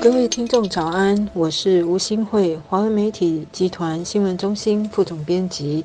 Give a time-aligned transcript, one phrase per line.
[0.00, 5.84] 各位听众早安，我是吴新慧，华为媒体集团新闻中心副总编辑。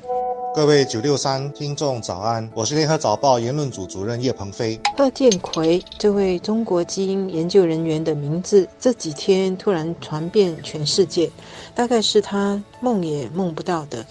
[0.54, 4.80] 各位九六三听众早安，我是联合早报言论组主任叶鹏飞。
[4.96, 11.30] 贺建奎这位中国基因研究人员的名字这几天突然传遍全世界，
[11.74, 14.04] 大概是他梦也梦不到的。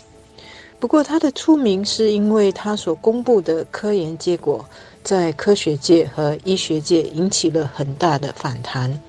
[0.79, 4.64] 不过他的出名是因为他所公布的科研结果，
[5.04, 9.02] 在科学界和医学界引起了很大的反弹。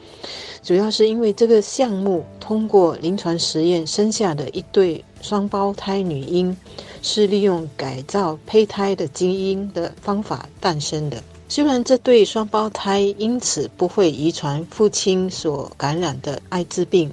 [0.62, 6.56] 主要是因为这个项目通过临床实验生下的一对双胞胎女婴，
[7.00, 11.22] 是利用改造胚胎的基因的方法诞生的。
[11.48, 17.10] 虽然这对双胞胎因此不会遗传父亲所感染的艾滋病，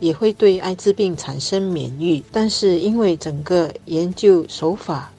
[0.00, 5.12] 也会对艾滋病产生免疫，但是因为整个研究手法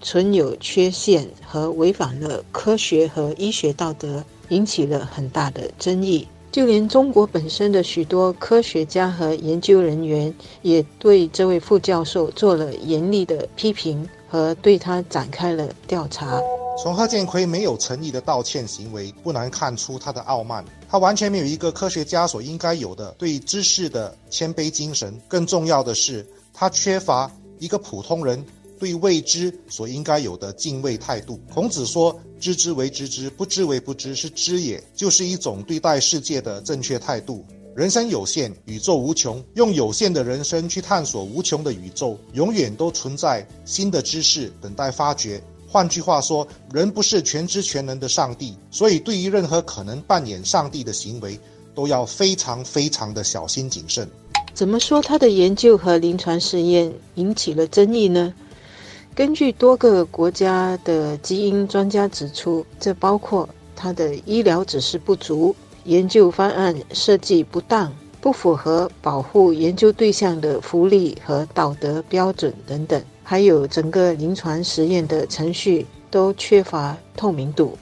[0.00, 6.26] 存有缺陷和违反了科学和医学道德，引起了很大的争议。
[6.52, 16.38] 就连中国本身的许多科学家和研究人员，也对这位副教授做了严厉的批评和对他展开了调查。
[16.82, 20.62] 从贺建奎没有诚意的道歉行为，不难看出他的傲慢。
[20.90, 25.18] 他完全没有一个科学家所应该有的对知识的谦卑精神。
[25.26, 28.44] 更重要的是，他缺乏一个普通人。
[28.82, 31.38] 对未知所应该有的敬畏态度。
[31.54, 37.46] 孔子说：“知之为知之，不知为不知，是知也。”就是一种对待世界的正确态度。
[37.76, 45.40] 人生有限，宇宙无穷，用有限的人生去探索无穷的宇宙，永远都存在新的知识等待发掘。
[45.68, 51.38] 换句话说，人不是全知全能的上帝，所以对于任何可能扮演上帝的行为，
[51.72, 54.10] 都要非常非常的小心谨慎。
[54.52, 58.34] 怎么说他的研究和临床试验引起了争议呢？
[59.14, 63.46] 根据多个国家的基因专家指出，这包括
[63.76, 65.54] 他的医疗指示不足、
[65.84, 77.76] 研究方案设计不当、不符合保护研究对象的福利和道德标准等等，还有整个临床实验的程序都缺乏透明度。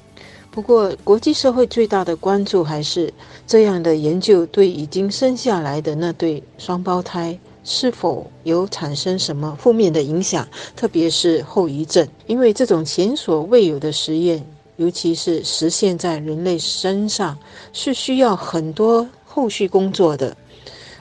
[0.50, 3.14] 不过，国际社会最大的关注还是
[3.46, 7.38] 这样的研究对已经生下来的那对双胞胎。
[7.62, 12.06] 是否有产生什么负面的影响，特别是后遗症？
[12.26, 14.44] 因为这种前所未有的实验，
[14.76, 17.36] 尤其是实现在人类身上，
[17.72, 20.36] 是需要很多后续工作的。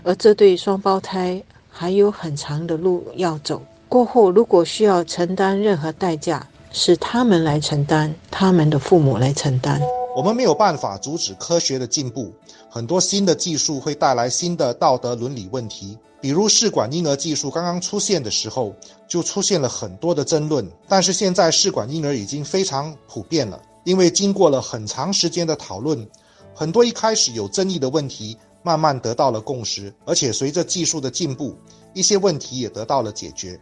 [0.04, 3.62] 而这对双胞胎还有很长的路要走。
[3.88, 9.82] 过后，如果需要承担任何代价，是他们来承担，他们的父母来承担。
[10.20, 12.34] 我们没有办法阻止科学的进步，
[12.70, 15.98] 很多新的技术会带来新的道德伦理问题。
[16.20, 18.76] 比如试管婴儿技术刚刚出现的时候，
[19.08, 20.70] 就出现了很多的争论。
[20.90, 26.06] 但是现在试管婴儿已经非常普遍了，因为经过了很长时间的讨论，
[26.54, 31.56] 很多一开始有争议的问题慢慢得到了共识，而且随着技术的进步，
[31.94, 33.58] 一些问题也得到了解决。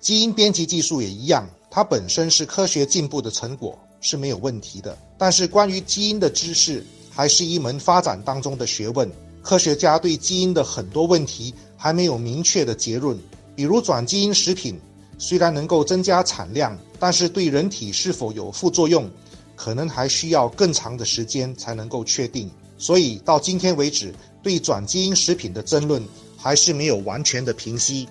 [0.00, 4.96] 基因编辑技术也一样，它本身是科学进步的成果，是没有问题的。
[5.16, 9.10] 但是关于基因的知识，还是一门发展当中的学问。
[9.42, 13.18] 科学家对基因的很多问题还没有明确的结论，
[13.56, 14.78] 比如转基因食品
[15.16, 19.08] 虽然能够增加产量，但是对人体是否有副作用，
[19.56, 22.50] 可能还需要更长的时间才能够确定。
[22.76, 26.02] 所以到今天为止，对转基因食品的争论
[26.36, 28.06] 还是没有完全的平息。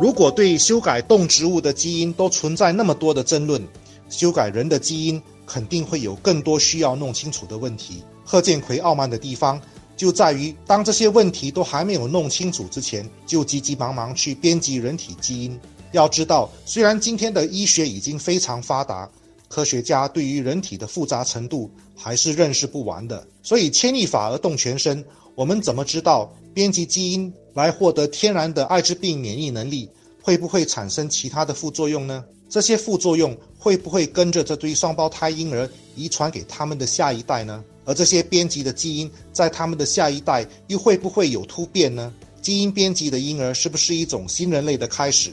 [0.00, 3.60] 如果对修改动植物的基因都存在那么多的争论，
[4.08, 8.02] 修改人的基因肯定会有更多需要弄清楚的问题。
[8.24, 9.60] 贺建奎傲慢的地方。
[9.96, 15.58] 就在于，当这些问题都还没有弄清楚之前，就急急忙忙去编辑人体基因。
[15.90, 19.10] 要知道，虽然今天的医学已经非常发达，
[19.48, 23.26] 科学家对于人体的复杂程度还是认识不完的。
[23.42, 25.04] 所以，牵一发而动全身。
[25.34, 29.90] 我们怎么知道编辑基因来获得天然的艾滋病免疫能力，
[30.22, 32.24] 会不会产生其他的副作用呢？
[32.48, 37.62] 这些副作用会不会跟着这堆双胞胎婴儿遗传给他们的下一代呢？
[37.84, 42.12] 而这些编辑的基因在他们的下一代又会不会有突变呢？
[42.40, 45.30] 基因编辑的婴儿是不是一种新人类的开始？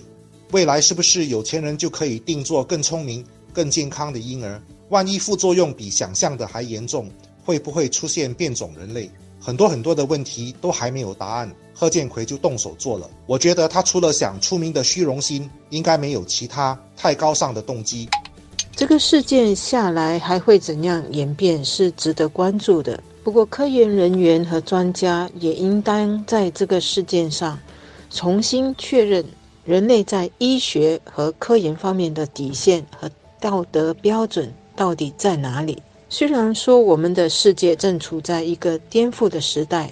[0.51, 4.61] 未来是不是有钱人就可以定做更聪明、更健康的婴儿？
[4.89, 7.09] 万一副作用比想象的还严重，
[7.43, 9.09] 会不会出现变种人类？
[9.39, 13.09] 很多很多的问题都还没有答案，贺建奎就动手做了。
[13.25, 18.09] 我觉得他除了想出名的虚荣心，应该没有其他太高尚的动机。
[18.75, 23.01] 这个事件下来还会怎样演变是值得关注的。
[23.23, 27.57] 不过，科研人员和专家也应当在这个事件上
[28.09, 29.25] 重新确认
[29.63, 33.09] 人类在医学和科研方面的底线和
[33.39, 35.81] 道德标准到底在哪里。
[36.09, 39.91] 虽然说我们的世界正处在一个颠覆的时代，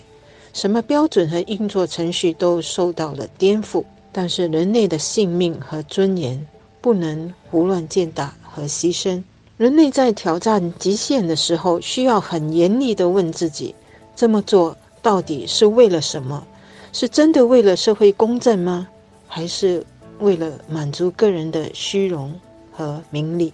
[0.53, 3.83] 什么标准和运作程序都受到了颠覆。
[4.15, 6.45] 但是人类的性命和尊严
[6.79, 9.23] 不能胡乱践踏和牺牲。
[9.57, 13.73] 人类在挑战极限的时候，需要很严厉地问自己：
[14.15, 16.45] 这么做到底是为了什么？
[16.91, 18.87] 是真的为了社会公正吗？
[19.27, 19.83] 还是
[20.19, 22.33] 为了满足个人的虚荣
[22.71, 23.53] 和名利？